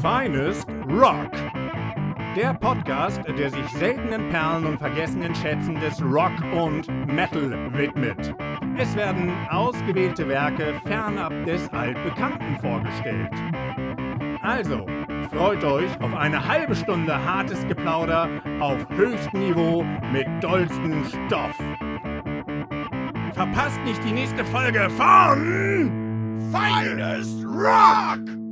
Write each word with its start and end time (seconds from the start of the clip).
Finest 0.00 0.68
Rock. 0.88 1.30
Der 2.36 2.54
Podcast, 2.54 3.20
der 3.26 3.50
sich 3.50 3.68
seltenen 3.70 4.28
Perlen 4.28 4.64
und 4.66 4.78
vergessenen 4.78 5.34
Schätzen 5.34 5.74
des 5.80 6.00
Rock 6.00 6.32
und 6.54 6.86
Metal 7.12 7.72
widmet. 7.72 8.32
Es 8.76 8.94
werden 8.94 9.32
ausgewählte 9.50 10.28
Werke 10.28 10.74
fernab 10.84 11.32
des 11.44 11.68
Altbekannten 11.72 12.58
vorgestellt. 12.60 13.32
Also, 14.42 14.86
freut 15.32 15.64
euch 15.64 16.00
auf 16.00 16.14
eine 16.14 16.46
halbe 16.46 16.76
Stunde 16.76 17.12
hartes 17.24 17.66
Geplauder 17.66 18.28
auf 18.60 18.76
höchstem 18.90 19.40
Niveau 19.40 19.84
mit 20.12 20.28
dollstem 20.40 21.04
Stoff. 21.26 21.56
Verpasst 23.34 23.80
nicht 23.84 24.02
die 24.04 24.12
nächste 24.12 24.44
Folge 24.44 24.88
von 24.90 26.38
Finest 26.52 27.44
Rock! 27.44 28.47